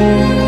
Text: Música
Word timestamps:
Música 0.00 0.39